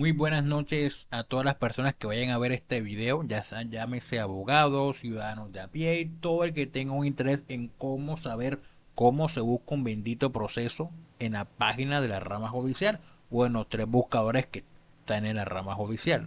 [0.00, 3.70] Muy buenas noches a todas las personas que vayan a ver este video, ya sean
[3.70, 8.16] llámese abogados, ciudadanos de a pie, y todo el que tenga un interés en cómo
[8.16, 8.62] saber
[8.94, 12.98] cómo se busca un bendito proceso en la página de la rama judicial
[13.30, 14.64] o en los tres buscadores que
[15.00, 16.26] están en la rama judicial.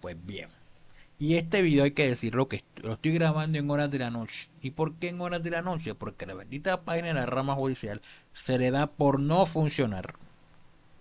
[0.00, 0.48] Pues bien,
[1.18, 4.48] y este video hay que decirlo que lo estoy grabando en horas de la noche.
[4.62, 5.94] ¿Y por qué en horas de la noche?
[5.94, 8.00] Porque la bendita página de la rama judicial
[8.32, 10.14] se le da por no funcionar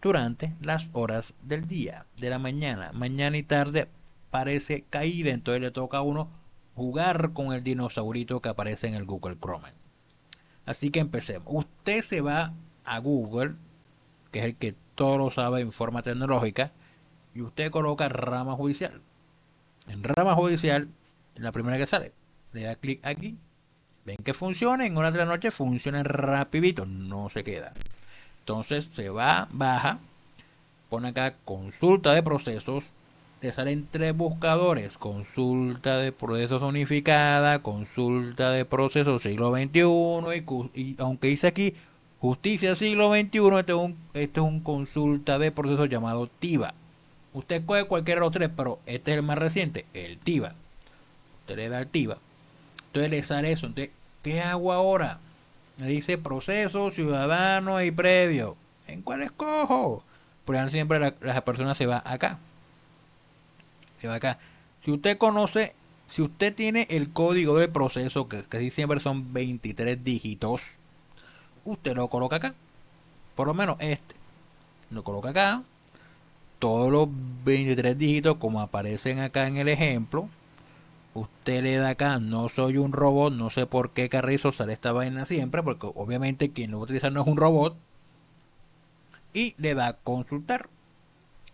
[0.01, 2.91] durante las horas del día, de la mañana.
[2.93, 3.87] Mañana y tarde
[4.31, 6.29] parece caída, entonces le toca a uno
[6.75, 9.69] jugar con el dinosaurito que aparece en el Google Chrome.
[10.65, 11.47] Así que empecemos.
[11.47, 12.53] Usted se va
[12.85, 13.55] a Google,
[14.31, 16.71] que es el que todo lo sabe en forma tecnológica,
[17.33, 19.01] y usted coloca rama judicial.
[19.87, 20.89] En rama judicial,
[21.35, 22.13] la primera que sale,
[22.53, 23.37] le da clic aquí.
[24.05, 27.73] Ven que funciona, en horas de la noche funciona rapidito, no se queda.
[28.41, 29.99] Entonces se va, baja,
[30.89, 32.85] pone acá consulta de procesos,
[33.41, 41.27] le salen tres buscadores, consulta de procesos unificada, consulta de procesos siglo XXI y, aunque
[41.27, 41.73] dice aquí
[42.19, 46.73] justicia siglo XXI, este es, un, este es un consulta de procesos llamado TIVA.
[47.33, 50.53] Usted coge cualquiera de los tres, pero este es el más reciente, el TIVA.
[51.41, 52.17] Usted le da el TIVA.
[52.87, 53.67] Entonces le sale eso.
[53.67, 55.19] Entonces, ¿qué hago ahora?
[55.87, 58.55] Dice proceso, ciudadano y previo.
[58.87, 60.03] ¿En cuál escojo?
[60.45, 62.37] Por siempre la, la, persona se va acá.
[63.99, 64.37] Se va acá.
[64.85, 65.73] Si usted conoce,
[66.05, 70.61] si usted tiene el código del proceso, que casi siempre son 23 dígitos,
[71.65, 72.53] usted lo coloca acá.
[73.35, 74.13] Por lo menos este.
[74.91, 75.63] Lo coloca acá.
[76.59, 77.07] Todos los
[77.43, 80.29] 23 dígitos como aparecen acá en el ejemplo
[81.13, 84.91] usted le da acá, no soy un robot, no sé por qué Carrizo sale esta
[84.91, 87.75] vaina siempre, porque obviamente quien lo va a utilizar no es un robot,
[89.33, 90.67] y le da a consultar.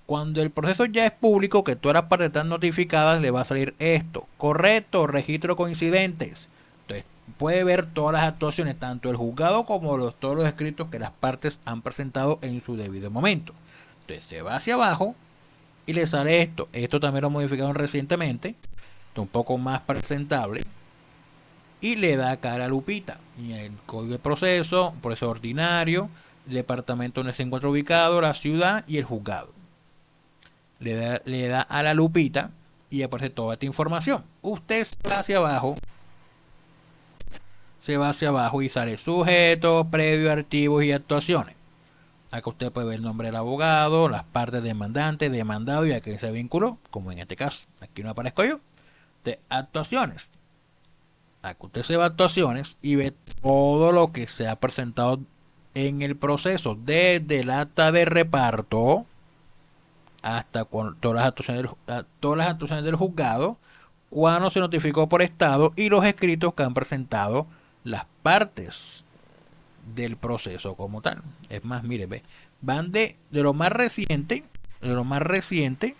[0.05, 3.45] Cuando el proceso ya es público, que todas las partes están notificadas, le va a
[3.45, 4.25] salir esto.
[4.37, 6.47] Correcto, registro coincidentes.
[6.81, 7.05] Entonces,
[7.37, 11.11] puede ver todas las actuaciones, tanto el juzgado como los, todos los escritos que las
[11.11, 13.53] partes han presentado en su debido momento.
[14.01, 15.13] Entonces, se va hacia abajo
[15.85, 16.69] y le sale esto.
[16.71, 18.55] Esto también lo modificaron recientemente
[19.21, 20.63] un poco más presentable
[21.81, 26.09] y le da acá a lupita el código de proceso, proceso ordinario,
[26.47, 29.51] el departamento donde se encuentra ubicado, la ciudad y el juzgado.
[30.79, 32.51] Le da, le da a la lupita
[32.89, 34.23] y aparece toda esta información.
[34.41, 35.75] Usted se va hacia abajo,
[37.79, 41.55] se va hacia abajo y sale sujetos, previo, archivos y actuaciones.
[42.31, 46.19] Acá usted puede ver el nombre del abogado, las partes demandante, demandado y a quién
[46.19, 47.67] se vinculó, como en este caso.
[47.79, 48.59] Aquí no aparezco yo
[49.49, 50.31] actuaciones.
[51.41, 55.19] Aquí usted se va a actuaciones y ve todo lo que se ha presentado
[55.75, 59.05] en el proceso, desde el acta de reparto
[60.23, 63.57] hasta todas, las actuaciones del, todas las actuaciones del juzgado,
[64.09, 67.45] cuando se notificó por estado y los escritos que han presentado
[67.83, 69.03] las partes
[69.95, 71.21] del proceso como tal.
[71.49, 72.23] Es más, mire, ve,
[72.61, 74.43] van de, de lo más reciente,
[74.81, 75.95] de lo más reciente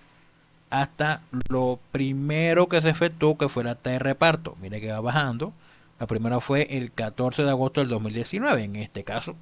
[0.69, 4.55] hasta lo primero que se efectuó, que fue la T de reparto.
[4.61, 5.53] Mire que va bajando.
[5.99, 9.35] La primera fue el 14 de agosto del 2019, en este caso,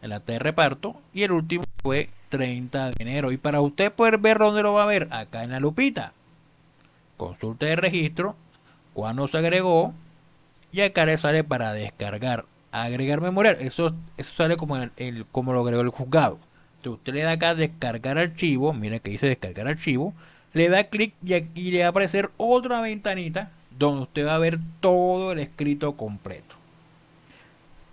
[0.00, 0.94] el T de reparto.
[1.12, 3.32] Y el último fue 30 de enero.
[3.32, 6.12] Y para usted poder ver dónde lo va a ver, acá en la lupita.
[7.16, 8.36] Consulte de registro,
[8.94, 9.94] cuando se agregó.
[10.70, 12.46] Y acá le sale para descargar.
[12.70, 13.58] Agregar memorial.
[13.60, 16.38] Eso, eso sale como, el, como lo agregó el juzgado.
[16.76, 18.72] Entonces usted le da acá descargar archivo.
[18.72, 20.14] Mire que dice descargar archivo
[20.52, 24.38] le da clic y aquí le va a aparecer otra ventanita donde usted va a
[24.38, 26.54] ver todo el escrito completo.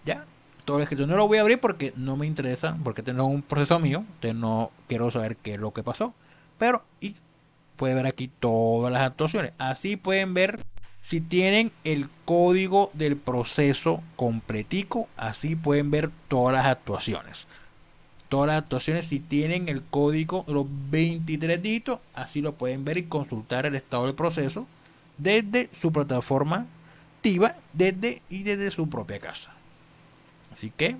[0.05, 0.25] ¿Ya?
[0.65, 1.07] Todo el escrito.
[1.07, 3.99] No lo voy a abrir porque no me interesa, porque es un proceso mío.
[3.99, 6.13] Entonces no quiero saber qué es lo que pasó.
[6.57, 7.15] Pero y
[7.75, 9.53] puede ver aquí todas las actuaciones.
[9.57, 10.63] Así pueden ver
[11.01, 15.07] si tienen el código del proceso completico.
[15.15, 17.47] Así pueden ver todas las actuaciones
[18.29, 23.03] todas las actuaciones si tienen el código los 23 dígitos así lo pueden ver y
[23.03, 24.67] consultar el estado del proceso
[25.17, 26.67] desde su plataforma
[27.21, 29.51] TIVA desde y desde su propia casa.
[30.53, 30.95] Así que